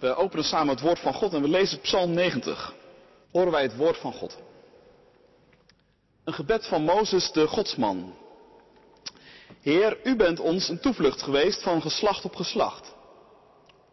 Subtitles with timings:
[0.00, 2.74] We openen samen het woord van God en we lezen Psalm 90.
[3.32, 4.38] Horen wij het woord van God.
[6.24, 8.14] Een gebed van Mozes, de godsman.
[9.60, 12.94] Heer, u bent ons een toevlucht geweest van geslacht op geslacht.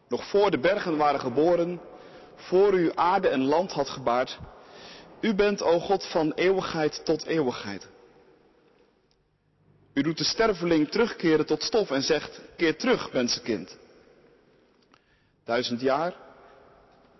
[0.08, 1.82] Nog voor de bergen waren geboren,
[2.36, 4.40] voor u aarde en land had gebaard.
[5.22, 7.88] U bent, o God, van eeuwigheid tot eeuwigheid.
[9.94, 13.78] U doet de sterveling terugkeren tot stof en zegt, keer terug, mensenkind.
[15.48, 16.14] Duizend jaar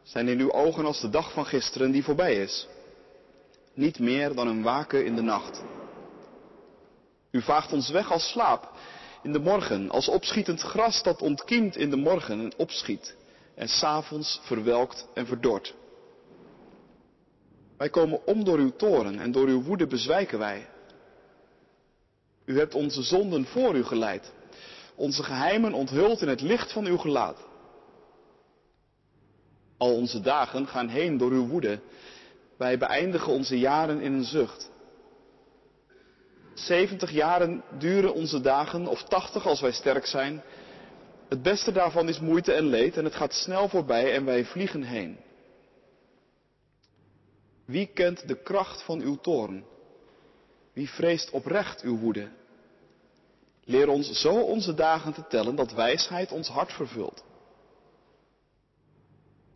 [0.04, 2.68] zijn in uw ogen als de dag van gisteren die voorbij is.
[3.74, 5.64] Niet meer dan een waken in de nacht.
[7.32, 8.72] U vaagt ons weg als slaap
[9.24, 13.16] in de morgen, als opschietend gras dat ontkiemt in de morgen en opschiet
[13.56, 15.76] en s'avonds verwelkt en verdort.
[17.78, 20.70] Wij komen om door uw toren en door uw woede bezwijken wij.
[22.46, 24.32] U hebt onze zonden voor u geleid,
[24.96, 27.47] onze geheimen onthuld in het licht van uw gelaat.
[29.78, 31.80] Al onze dagen gaan heen door uw woede.
[32.58, 34.72] Wij beëindigen onze jaren in een zucht.
[36.54, 40.44] Zeventig jaren duren onze dagen, of tachtig als wij sterk zijn.
[41.30, 44.84] Het beste daarvan is moeite en leed en het gaat snel voorbij en wij vliegen
[44.84, 45.18] heen.
[47.66, 49.66] Wie kent de kracht van uw toorn?
[50.74, 52.30] Wie vreest oprecht uw woede?
[53.64, 57.24] Leer ons zo onze dagen te tellen dat wijsheid ons hart vervult.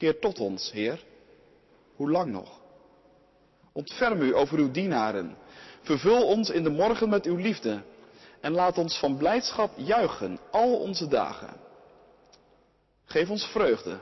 [0.01, 1.03] Keer tot ons, Heer.
[1.95, 2.59] Hoe lang nog?
[3.71, 5.37] Ontferm u over uw dienaren.
[5.81, 7.81] Vervul ons in de morgen met uw liefde.
[8.39, 11.53] En laat ons van blijdschap juichen al onze dagen.
[13.05, 13.99] Geef ons vreugde.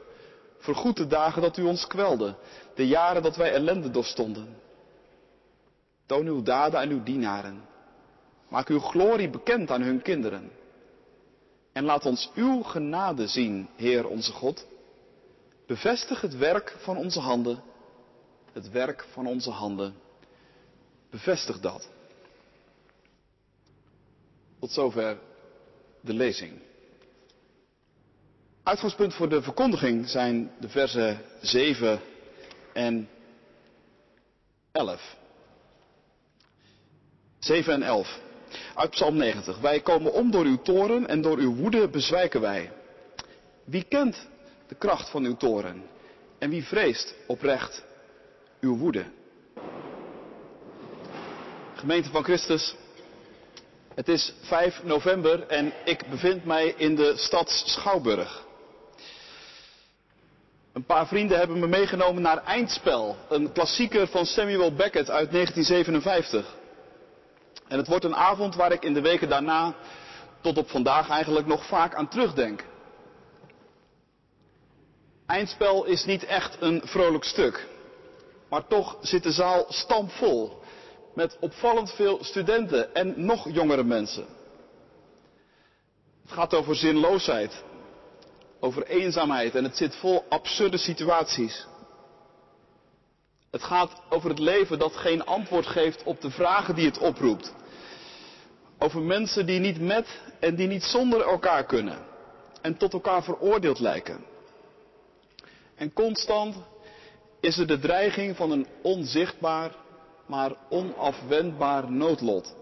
[0.58, 2.36] Vergoed de dagen dat u ons kwelde.
[2.76, 4.58] De jaren dat wij ellende doorstonden.
[6.06, 7.62] Toon uw daden aan uw dienaren.
[8.50, 10.52] Maak uw glorie bekend aan hun kinderen.
[11.74, 14.68] En laat ons uw genade zien, Heer onze God.
[15.70, 17.64] Bevestig het werk van onze handen.
[18.54, 19.96] Het werk van onze handen.
[21.10, 21.90] Bevestig dat.
[24.60, 25.18] Tot zover
[26.02, 26.60] de lezing.
[28.64, 32.02] Uitgangspunt voor de verkondiging zijn de versen 7
[32.74, 33.10] en
[34.72, 35.18] 11.
[37.40, 38.20] 7 en 11.
[38.76, 39.60] Uit Psalm 90.
[39.60, 42.72] Wij komen om door uw toren en door uw woede bezwijken wij.
[43.64, 44.28] Wie kent
[44.70, 45.84] de kracht van uw toren?
[46.38, 47.84] En wie vreest oprecht
[48.60, 49.06] uw woede?
[51.76, 52.76] Gemeente van Christus,
[53.94, 58.46] het is 5 november en ik bevind mij in de stad Schouwburg.
[60.74, 66.56] Een paar vrienden hebben me meegenomen naar Eindspel, een klassieker van Samuel Beckett uit 1957.
[67.68, 69.76] En het wordt een avond waar ik in de weken daarna,
[70.42, 72.64] tot op vandaag eigenlijk nog vaak aan terugdenk.
[75.30, 77.68] Eindspel is niet echt een vrolijk stuk.
[78.50, 80.62] Maar toch zit de zaal stampvol.
[81.14, 84.26] Met opvallend veel studenten en nog jongere mensen.
[86.22, 87.64] Het gaat over zinloosheid.
[88.60, 91.68] Over eenzaamheid en het zit vol absurde situaties.
[93.52, 97.54] Het gaat over het leven dat geen antwoord geeft op de vragen die het oproept.
[98.80, 100.08] Over mensen die niet met
[100.40, 101.98] en die niet zonder elkaar kunnen.
[102.62, 104.38] En tot elkaar veroordeeld lijken.
[105.80, 106.56] En constant
[107.40, 109.76] is er de dreiging van een onzichtbaar,
[110.26, 112.56] maar onafwendbaar noodlot.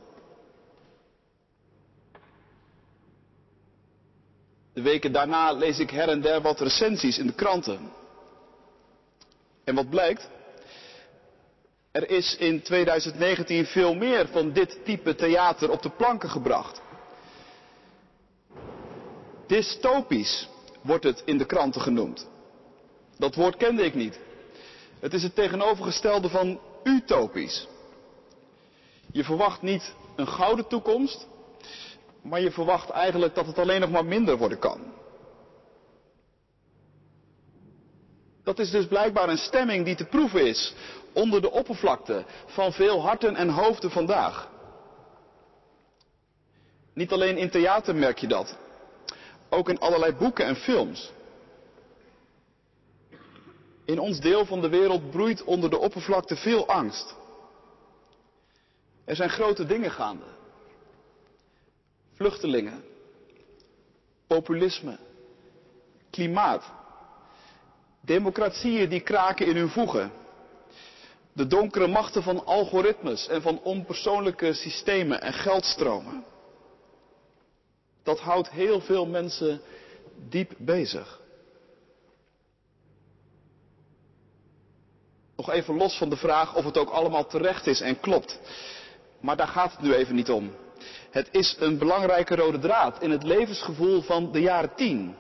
[4.73, 7.91] De weken daarna lees ik her en der wat recensies in de kranten.
[9.63, 10.29] En wat blijkt?
[11.91, 16.81] Er is in 2019 veel meer van dit type theater op de planken gebracht.
[19.47, 20.50] Dystopisch
[20.81, 22.27] wordt het in de kranten genoemd.
[23.17, 24.19] Dat woord kende ik niet.
[25.00, 27.67] Het is het tegenovergestelde van utopisch.
[29.11, 31.27] Je verwacht niet een gouden toekomst,
[32.22, 34.94] maar je verwacht eigenlijk dat het alleen nog maar minder worden kan.
[38.44, 40.74] Dat is dus blijkbaar een stemming die te proeven is
[41.13, 44.50] onder de oppervlakte van veel harten en hoofden vandaag.
[46.94, 48.57] Niet alleen in theater merk je dat,
[49.50, 51.12] ook in allerlei boeken en films.
[53.88, 57.16] In ons deel van de wereld broeit onder de oppervlakte veel angst.
[59.06, 60.25] Er zijn grote dingen gaande.
[62.13, 62.84] Vluchtelingen,
[64.28, 64.98] populisme,
[66.10, 66.72] klimaat,
[68.01, 70.12] democratieën die kraken in hun voegen.
[71.33, 76.24] De donkere machten van algoritmes en van onpersoonlijke systemen en geldstromen.
[78.04, 79.62] Dat houdt heel veel mensen
[80.30, 81.22] diep bezig.
[85.38, 88.39] Nog even los van de vraag of het ook allemaal terecht is en klopt.
[89.19, 90.51] Maar daar gaat het nu even niet om.
[91.12, 95.16] Het is een belangrijke rode draad in het levensgevoel van de jaren tien.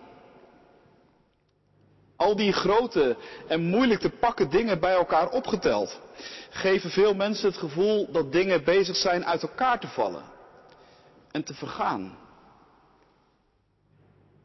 [2.15, 3.17] Al die grote
[3.47, 5.99] en moeilijk te pakken dingen bij elkaar opgeteld,
[6.49, 10.23] geven veel mensen het gevoel dat dingen bezig zijn uit elkaar te vallen
[11.31, 12.17] en te vergaan.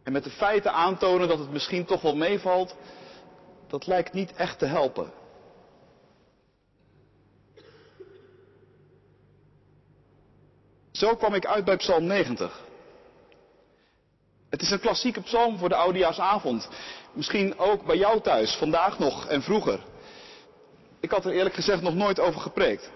[0.02, 2.76] En met de feiten aantonen dat het misschien toch wel meevalt,
[3.68, 5.20] dat lijkt niet echt te helpen.
[11.02, 12.60] Zo kwam ik uit bij Psalm 90.
[14.50, 16.68] Het is een klassieke psalm voor de oudejaarsavond.
[17.12, 19.80] Misschien ook bij jou thuis, vandaag nog en vroeger.
[21.00, 22.90] Ik had er eerlijk gezegd nog nooit over gepreekt.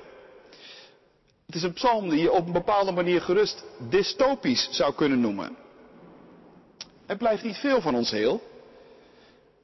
[1.47, 5.57] Het is een psalm die je op een bepaalde manier gerust dystopisch zou kunnen noemen.
[7.07, 8.43] Er blijft niet veel van ons heel.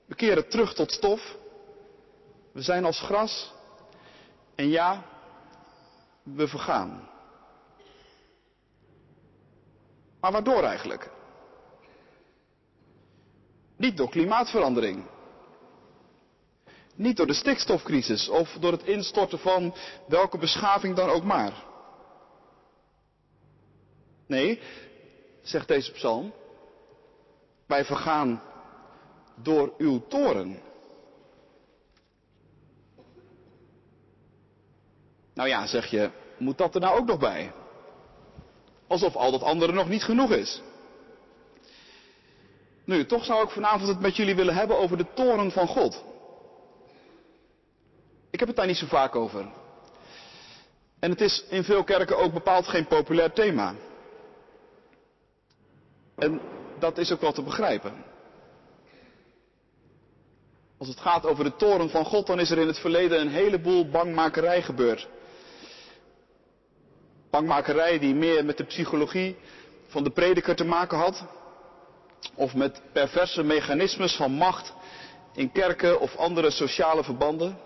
[0.07, 1.37] We keren terug tot stof.
[2.53, 3.53] We zijn als gras.
[4.55, 5.03] En ja,
[6.23, 7.11] we vergaan.
[10.23, 11.11] Maar waardoor eigenlijk?
[13.77, 15.05] Niet door klimaatverandering.
[16.95, 19.75] Niet door de stikstofcrisis of door het instorten van
[20.07, 21.65] welke beschaving dan ook maar.
[24.27, 24.61] Nee,
[25.43, 26.33] zegt deze psalm,
[27.67, 28.43] wij vergaan
[29.35, 30.61] door uw toren.
[35.35, 37.53] Nou ja, zeg je, moet dat er nou ook nog bij?
[38.93, 40.63] Alsof al dat andere nog niet genoeg is.
[42.85, 46.05] Nu, toch zou ik vanavond het met jullie willen hebben over de toren van God.
[48.31, 49.53] Ik heb het daar niet zo vaak over.
[50.99, 53.75] En het is in veel kerken ook bepaald geen populair thema.
[56.17, 56.41] En
[56.79, 58.05] dat is ook wel te begrijpen.
[60.79, 63.33] Als het gaat over de toren van God, dan is er in het verleden een
[63.33, 65.09] heleboel bangmakerij gebeurd.
[67.33, 69.37] Bangmakerij die meer met de psychologie
[69.87, 71.25] van de prediker te maken had.
[72.35, 74.73] Of met perverse mechanismes van macht
[75.35, 77.59] in kerken of andere sociale verbanden.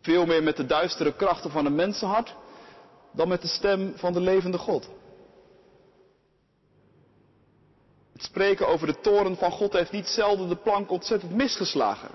[0.00, 2.34] Veel meer met de duistere krachten van een mensenhart
[3.12, 4.88] dan met de stem van de levende God.
[8.12, 12.10] Het spreken over de toren van God heeft niet zelden de plank ontzettend misgeslagen.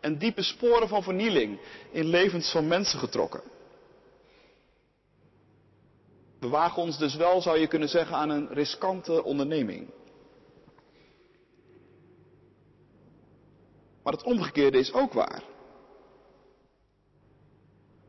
[0.00, 1.60] En diepe sporen van vernieling
[1.90, 3.53] in levens van mensen getrokken.
[6.44, 9.90] We wagen ons dus wel, zou je kunnen zeggen, aan een riskante onderneming.
[14.02, 15.42] Maar het omgekeerde is ook waar.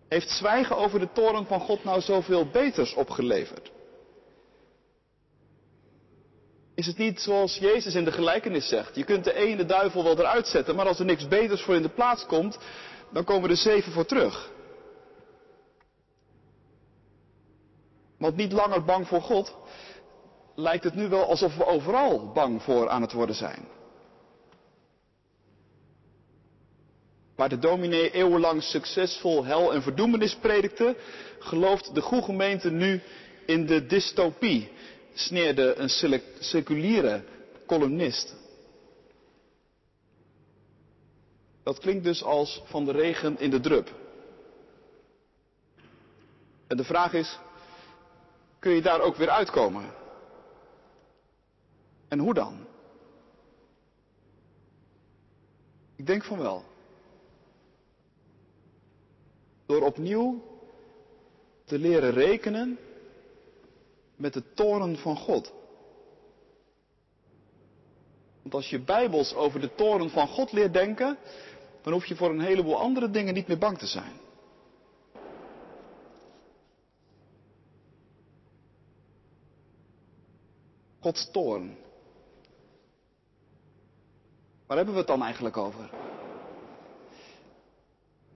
[0.08, 3.72] Heeft zwijgen over de toren van God nou zoveel beters opgeleverd?
[6.74, 8.96] Is het niet zoals Jezus in de gelijkenis zegt?
[8.96, 11.82] Je kunt de ene duivel wel eruit zetten, maar als er niks beters voor in
[11.82, 12.58] de plaats komt,
[13.12, 14.54] dan komen er zeven voor terug.
[18.17, 19.56] Want niet langer bang voor God,
[20.56, 23.67] lijkt het nu wel alsof we overal bang voor aan het worden zijn.
[27.35, 30.95] Waar de dominee eeuwenlang succesvol hel en verdoemenis predikte,
[31.39, 33.01] gelooft de goede gemeente nu
[33.45, 34.71] in de dystopie,
[35.13, 37.23] sneerde een seculiere
[37.67, 38.35] columnist.
[41.63, 43.93] Dat klinkt dus als van de regen in de drup.
[46.67, 47.39] En de vraag is,
[48.65, 49.86] kun je daar ook weer uitkomen?
[52.07, 52.65] En hoe dan?
[55.95, 56.63] Ik denk van wel.
[59.65, 60.43] Door opnieuw
[61.65, 62.77] te leren rekenen
[64.15, 65.53] met de toren van God.
[68.41, 71.17] Want als je bijbels over de toren van God leert denken,
[71.81, 74.24] dan hoef je voor een heleboel andere dingen niet meer bang te zijn.
[81.05, 81.77] Gods toorn.
[84.67, 85.89] Waar hebben we het dan eigenlijk over?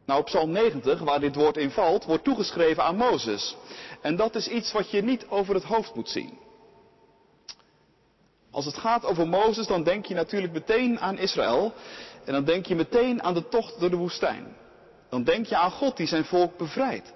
[0.05, 3.57] Nou, op Psalm 90, waar dit woord in valt, wordt toegeschreven aan Mozes.
[4.01, 6.37] En dat is iets wat je niet over het hoofd moet zien.
[8.51, 11.73] Als het gaat over Mozes, dan denk je natuurlijk meteen aan Israël.
[12.25, 14.55] En dan denk je meteen aan de tocht door de woestijn.
[15.09, 17.13] Dan denk je aan God die zijn volk bevrijdt.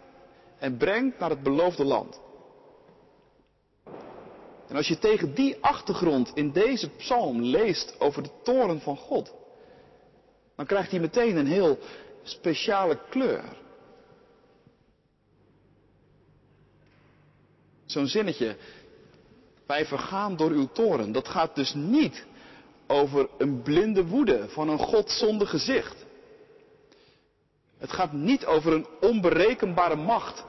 [0.60, 2.23] En brengt naar het beloofde land.
[4.68, 9.34] En als je tegen die achtergrond in deze psalm leest over de toren van God,
[10.56, 11.78] dan krijgt hij meteen een heel
[12.24, 13.44] speciale kleur.
[17.86, 18.58] Zo'n zinnetje,
[19.66, 22.26] wij vergaan door uw toren, dat gaat dus niet
[22.88, 26.06] over een blinde woede van een God zonder gezicht.
[27.78, 30.44] Het gaat niet over een onberekenbare macht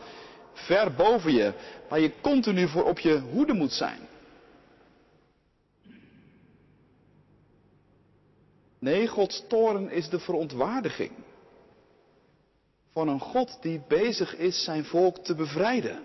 [0.55, 1.53] ver boven je,
[1.89, 4.01] waar je continu voor op je hoede moet zijn.
[8.79, 11.13] Nee, Gods toren is de verontwaardiging
[12.93, 16.01] van een God die bezig is zijn volk te bevrijden.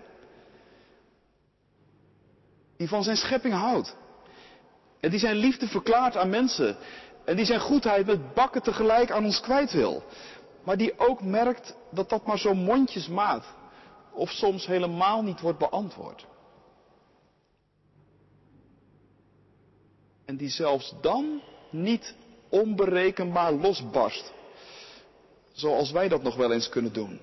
[2.76, 3.96] Die van zijn schepping houdt.
[5.00, 6.76] En die zijn liefde verklaart aan mensen.
[7.24, 10.02] En die zijn goedheid met bakken tegelijk aan ons kwijt wil.
[10.64, 13.44] Maar die ook merkt dat dat maar zo mondjesmaat
[14.12, 16.26] of soms helemaal niet wordt beantwoord.
[20.24, 22.14] En die zelfs dan niet
[22.48, 24.32] onberekenbaar losbarst.
[25.52, 27.20] Zoals wij dat nog wel eens kunnen doen.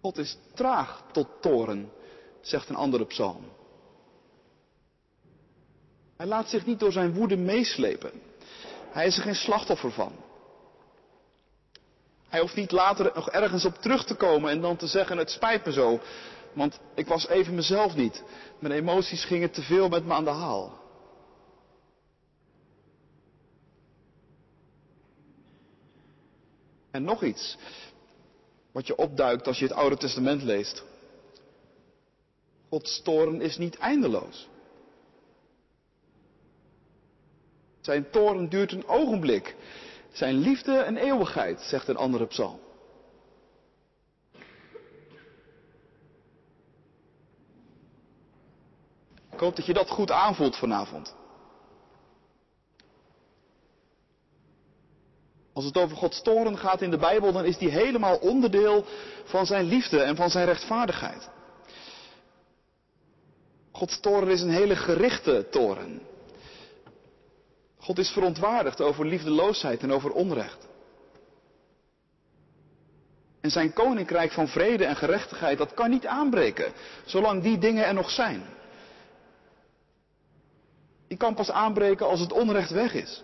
[0.00, 1.92] God is traag tot toren,
[2.40, 3.44] zegt een andere psalm.
[6.16, 8.10] Hij laat zich niet door zijn woede meeslepen.
[8.90, 10.12] Hij is er geen slachtoffer van.
[12.28, 15.30] Hij hoeft niet later nog ergens op terug te komen en dan te zeggen: Het
[15.30, 16.00] spijt me zo,
[16.52, 18.22] want ik was even mezelf niet.
[18.58, 20.78] Mijn emoties gingen te veel met me aan de haal.
[26.90, 27.56] En nog iets
[28.72, 30.84] wat je opduikt als je het Oude Testament leest.
[32.68, 34.48] Gods toren is niet eindeloos.
[37.80, 39.56] Zijn toren duurt een ogenblik.
[40.12, 42.60] Zijn liefde een eeuwigheid, zegt een andere psalm.
[49.32, 51.14] Ik hoop dat je dat goed aanvoelt vanavond.
[55.52, 58.84] Als het over Gods toren gaat in de Bijbel, dan is die helemaal onderdeel
[59.24, 61.28] van zijn liefde en van zijn rechtvaardigheid.
[63.72, 66.00] Gods toren is een hele gerichte toren.
[67.88, 70.68] God is verontwaardigd over liefdeloosheid en over onrecht.
[73.40, 76.72] En zijn koninkrijk van vrede en gerechtigheid, dat kan niet aanbreken,
[77.04, 78.42] zolang die dingen er nog zijn.
[81.06, 83.22] Die kan pas aanbreken als het onrecht weg is.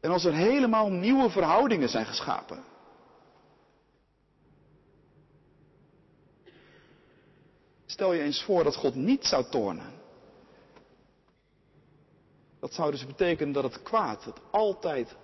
[0.00, 2.64] En als er helemaal nieuwe verhoudingen zijn geschapen.
[7.86, 9.97] Stel je eens voor dat God niet zou tornen.
[12.60, 15.16] Dat zou dus betekenen dat het kwaad het altijd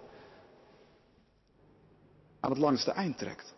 [2.41, 3.55] aan het langste eind trekt.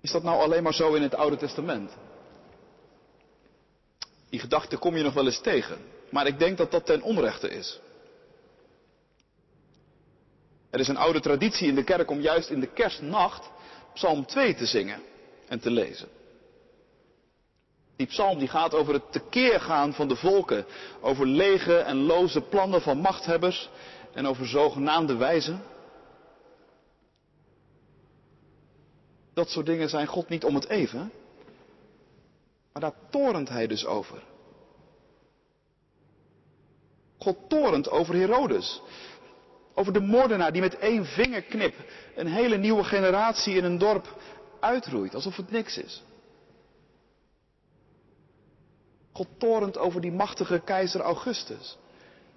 [0.00, 1.96] Is dat nou alleen maar zo in het Oude Testament?
[4.28, 5.78] Die gedachte kom je nog wel eens tegen.
[6.10, 7.80] Maar ik denk dat dat ten onrechte is.
[10.70, 13.50] Er is een oude traditie in de kerk om juist in de kerstnacht
[13.94, 15.02] Psalm 2 te zingen
[15.48, 16.08] en te lezen.
[17.96, 20.66] Die psalm die gaat over het tekeer gaan van de volken,
[21.00, 23.68] over lege en loze plannen van machthebbers
[24.12, 25.62] en over zogenaamde wijzen.
[29.34, 31.12] Dat soort dingen zijn God niet om het even,
[32.72, 34.22] maar daar torent hij dus over.
[37.18, 38.82] God torent over Herodes.
[39.74, 41.74] Over de moordenaar die met één vingerknip
[42.14, 44.16] een hele nieuwe generatie in een dorp
[44.60, 46.02] uitroeit, alsof het niks is.
[49.16, 51.78] God torent over die machtige keizer Augustus,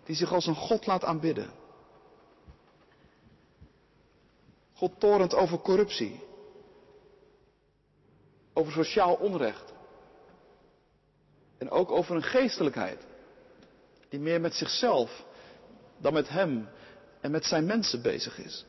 [0.03, 1.51] die zich als een God laat aanbidden.
[4.73, 6.19] God torent over corruptie,
[8.53, 9.73] over sociaal onrecht
[11.57, 13.05] en ook over een geestelijkheid
[14.09, 15.25] die meer met zichzelf
[15.97, 16.69] dan met Hem
[17.21, 18.65] en met zijn mensen bezig is.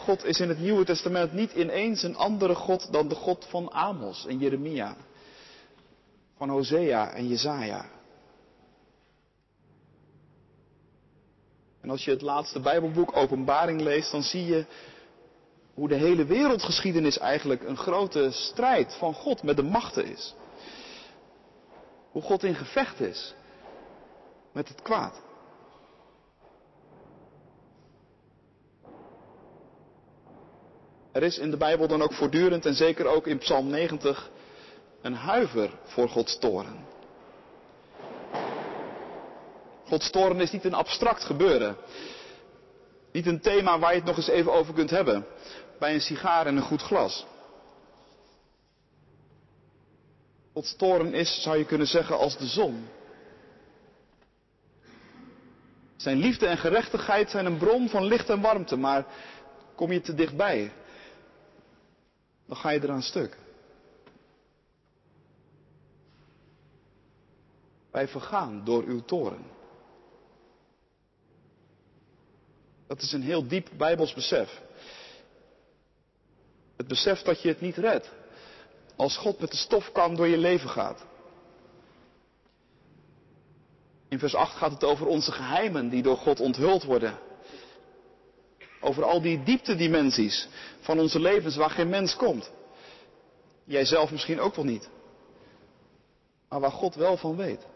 [0.00, 3.72] God is in het Nieuwe Testament niet ineens een andere God dan de God van
[3.72, 4.96] Amos en Jeremia,
[6.36, 7.84] van Hosea en Jezaja.
[11.80, 14.66] En als je het laatste Bijbelboek Openbaring leest, dan zie je
[15.74, 20.34] hoe de hele wereldgeschiedenis eigenlijk een grote strijd van God met de machten is.
[22.10, 23.34] Hoe God in gevecht is
[24.52, 25.20] met het kwaad.
[31.20, 34.30] Er is in de Bijbel dan ook voortdurend en zeker ook in Psalm 90
[35.02, 36.86] een huiver voor Gods toren.
[39.84, 41.76] Gods toren is niet een abstract gebeuren.
[43.12, 45.26] Niet een thema waar je het nog eens even over kunt hebben.
[45.78, 47.26] Bij een sigaar en een goed glas.
[50.52, 52.88] Gods toren is, zou je kunnen zeggen, als de zon.
[55.96, 59.04] Zijn liefde en gerechtigheid zijn een bron van licht en warmte, maar
[59.74, 60.72] kom je te dichtbij,
[62.50, 63.38] dan ga je eraan stuk.
[67.90, 69.44] Wij vergaan door uw toren.
[72.86, 74.62] Dat is een heel diep Bijbels besef.
[76.76, 78.10] Het besef dat je het niet redt.
[78.96, 81.04] Als God met de stofkam door je leven gaat.
[84.08, 87.18] In vers 8 gaat het over onze geheimen die door God onthuld worden.
[88.80, 90.48] Over al die dieptedimensies
[90.80, 92.50] van onze levens waar geen mens komt.
[93.64, 94.88] Jij zelf misschien ook wel niet.
[96.48, 97.66] Maar waar God wel van weet.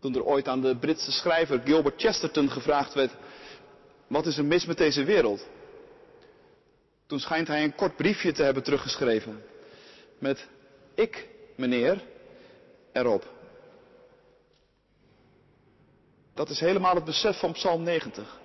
[0.00, 3.12] Toen er ooit aan de Britse schrijver Gilbert Chesterton gevraagd werd:
[4.06, 5.48] wat is er mis met deze wereld?
[7.06, 9.42] Toen schijnt hij een kort briefje te hebben teruggeschreven.
[10.18, 10.48] Met
[10.94, 12.02] ik, meneer,
[12.92, 13.39] erop.
[16.40, 18.40] Dat is helemaal het besef van Psalm 90.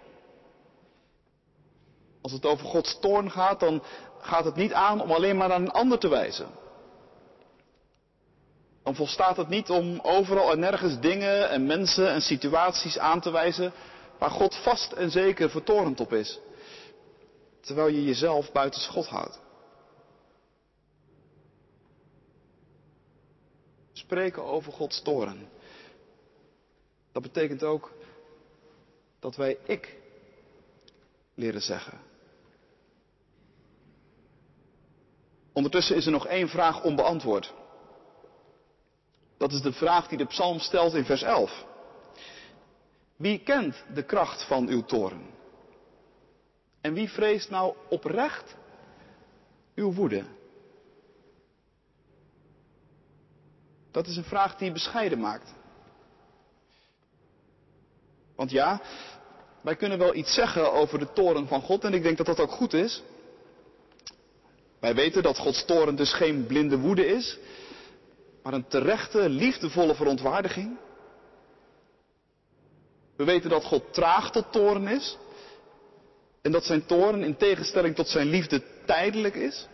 [2.21, 3.83] Als het over Gods toorn gaat, dan
[4.19, 6.47] gaat het niet aan om alleen maar naar een ander te wijzen.
[8.83, 13.31] Dan volstaat het niet om overal en nergens dingen en mensen en situaties aan te
[13.31, 13.73] wijzen
[14.19, 16.39] waar God vast en zeker vertorend op is.
[17.61, 19.39] Terwijl je jezelf buiten schot houdt.
[23.93, 25.54] Spreken over Gods toren.
[27.15, 27.91] Dat betekent ook
[29.19, 29.95] dat wij ik
[31.33, 31.99] leren zeggen.
[35.53, 37.53] Ondertussen is er nog één vraag onbeantwoord.
[39.37, 41.65] Dat is de vraag die de psalm stelt in vers 11.
[43.15, 45.29] Wie kent de kracht van uw toren?
[46.81, 48.55] En wie vreest nou oprecht
[49.75, 50.23] uw woede?
[53.91, 55.53] Dat is een vraag die bescheiden maakt.
[58.35, 58.81] Want ja,
[59.61, 62.39] wij kunnen wel iets zeggen over de toren van God en ik denk dat dat
[62.39, 63.03] ook goed is.
[64.79, 67.37] Wij weten dat Gods toren dus geen blinde woede is,
[68.43, 70.77] maar een terechte, liefdevolle verontwaardiging.
[73.15, 75.17] We weten dat God traag tot toren is.
[76.41, 79.67] En dat zijn toren in tegenstelling tot zijn liefde tijdelijk is.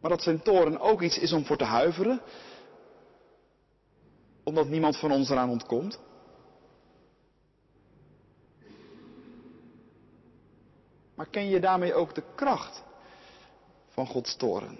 [0.00, 2.20] Maar dat zijn toren ook iets is om voor te huiveren.
[4.44, 5.98] Omdat niemand van ons eraan ontkomt.
[11.22, 12.82] Maar ken je daarmee ook de kracht
[13.88, 14.78] van Gods toren?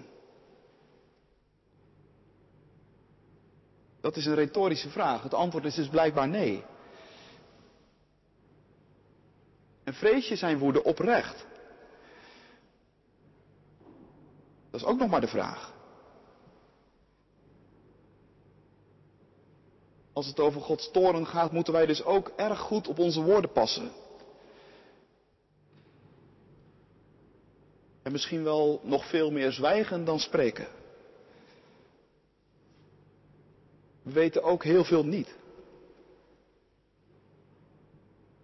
[4.01, 5.23] Dat is een retorische vraag.
[5.23, 6.63] Het antwoord is dus blijkbaar nee.
[9.83, 11.45] En vrees je zijn woede oprecht?
[14.71, 15.73] Dat is ook nog maar de vraag.
[20.13, 23.51] Als het over Gods toren gaat, moeten wij dus ook erg goed op onze woorden
[23.51, 24.02] passen.
[28.03, 30.67] En misschien wel nog veel meer zwijgen dan spreken.
[34.03, 35.35] We weten ook heel veel niet.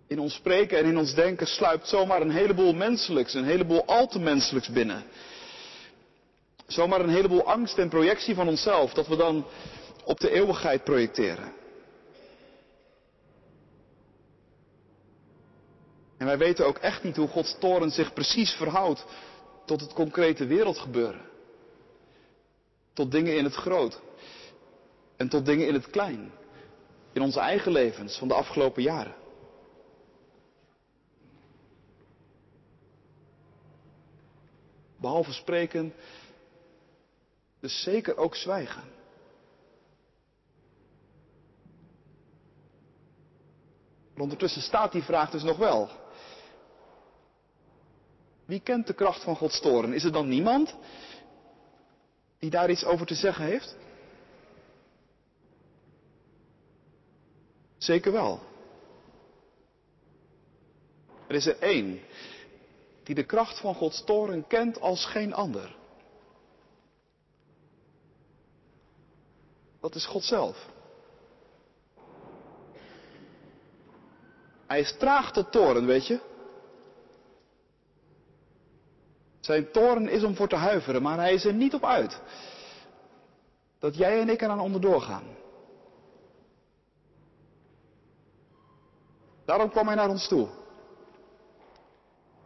[0.08, 4.08] In ons spreken en in ons denken sluipt zomaar een heleboel menselijks, een heleboel al
[4.08, 5.04] te menselijks binnen.
[6.67, 9.45] Zomaar een heleboel angst en projectie van onszelf, dat we dan
[10.04, 11.54] op de eeuwigheid projecteren.
[16.17, 19.06] En wij weten ook echt niet hoe Gods toren zich precies verhoudt
[19.70, 21.22] tot het concrete wereldgebeuren.
[22.94, 24.02] Tot dingen in het groot.
[25.16, 26.32] En tot dingen in het klein.
[27.12, 29.16] In onze eigen levens van de afgelopen jaren.
[34.96, 35.94] Behalve spreken,
[37.60, 38.84] dus zeker ook zwijgen.
[44.18, 45.90] Ondertussen staat die vraag dus nog wel.
[48.50, 49.94] Wie kent de kracht van Gods toren?
[49.94, 50.76] Is er dan niemand
[52.40, 53.76] die daar iets over te zeggen heeft?
[57.78, 58.40] Zeker wel.
[61.28, 62.00] Er is er één
[63.04, 65.76] die de kracht van Gods toren kent als geen ander.
[69.80, 70.68] Dat is God zelf.
[74.68, 76.29] Hij is traag tot toren, weet je.
[79.39, 82.21] Zijn toren is om voor te huiveren, maar hij is er niet op uit.
[83.80, 85.23] Dat jij en ik eraan onderdoor gaan.
[89.45, 90.47] Daarom kwam hij naar ons toe.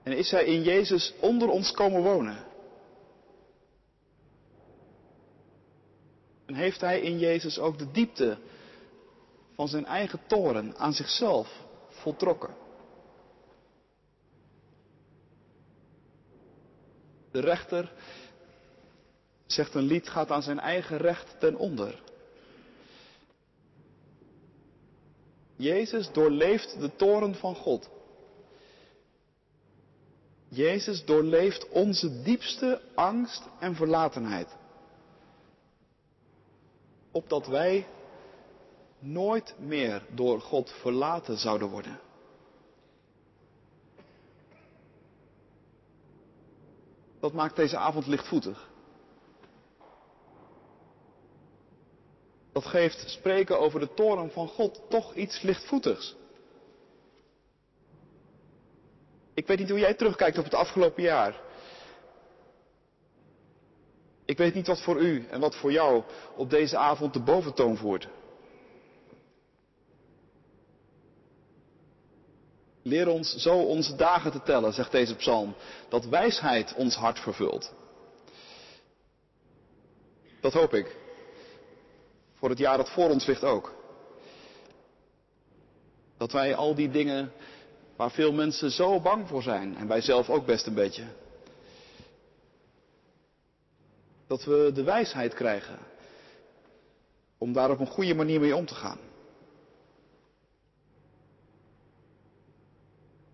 [0.04, 2.38] En is hij in Jezus onder ons komen wonen.
[6.46, 8.38] En heeft hij in Jezus ook de diepte
[9.56, 12.63] van zijn eigen toren aan zichzelf voltrokken.
[17.34, 17.92] De rechter,
[19.46, 22.02] zegt een lied, gaat aan zijn eigen recht ten onder.
[25.56, 27.90] Jezus doorleeft de toren van God.
[30.48, 34.48] Jezus doorleeft onze diepste angst en verlatenheid.
[37.12, 37.88] Opdat wij
[39.00, 42.00] nooit meer door God verlaten zouden worden.
[47.24, 48.70] Dat maakt deze avond lichtvoetig.
[52.52, 56.16] Dat geeft spreken over de toren van God toch iets lichtvoetigs.
[59.34, 61.42] Ik weet niet hoe jij terugkijkt op het afgelopen jaar.
[64.26, 66.04] Ik weet niet wat voor u en wat voor jou
[66.36, 68.08] op deze avond de boventoon voert.
[72.84, 75.56] Leer ons zo onze dagen te tellen, zegt deze psalm,
[75.90, 77.74] dat wijsheid ons hart vervult.
[80.42, 80.96] Dat hoop ik.
[82.34, 83.74] Voor het jaar dat voor ons ligt ook.
[86.18, 87.32] Dat wij al die dingen
[87.96, 91.04] waar veel mensen zo bang voor zijn, en wij zelf ook best een beetje,
[94.28, 95.80] dat we de wijsheid krijgen
[97.38, 99.00] om daar op een goede manier mee om te gaan.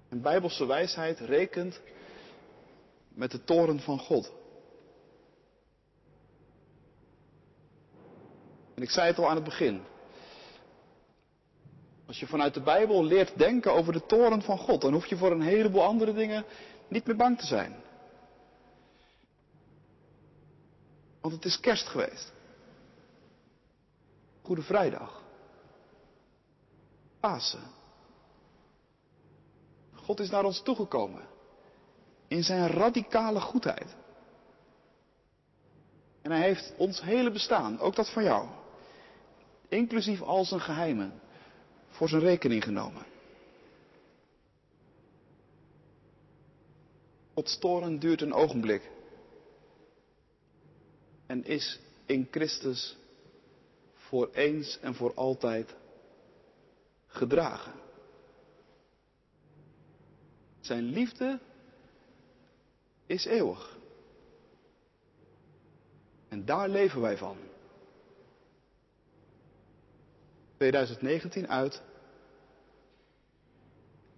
[0.09, 1.81] En bijbelse wijsheid rekent
[3.09, 4.31] met de toren van God.
[8.75, 9.81] En ik zei het al aan het begin.
[12.05, 15.17] Als je vanuit de Bijbel leert denken over de toren van God, dan hoef je
[15.17, 16.45] voor een heleboel andere dingen
[16.87, 17.75] niet meer bang te zijn.
[21.21, 22.33] Want het is kerst geweest.
[24.41, 25.23] Goede Vrijdag.
[27.19, 27.78] Pasen.
[30.09, 31.27] God is naar ons toegekomen.
[32.27, 33.95] In zijn radicale goedheid.
[36.21, 38.47] En hij heeft ons hele bestaan, ook dat van jou,
[39.67, 41.21] inclusief al zijn geheimen,
[41.89, 43.05] voor zijn rekening genomen.
[47.33, 48.91] Gods toren duurt een ogenblik
[51.25, 52.97] en is in Christus
[53.93, 55.75] voor eens en voor altijd
[57.07, 57.78] gedragen.
[60.69, 61.39] Zijn liefde
[63.05, 63.77] is eeuwig.
[66.27, 67.37] En daar leven wij van.
[70.57, 71.81] 2019 uit,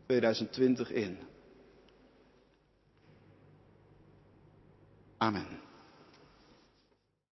[0.05, 1.17] 2020 in.
[5.17, 5.47] Amen.